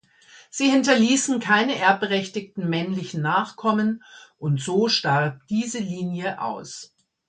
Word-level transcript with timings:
Sie 0.49 0.67
hinterließen 0.71 1.39
keine 1.39 1.77
erbberechtigten 1.77 2.67
männlichen 2.67 3.21
Nachkommen, 3.21 4.01
und 4.39 4.59
so 4.59 4.89
starb 4.89 5.45
diese 5.47 5.77
Linie 5.77 6.41
aus. 6.41 6.95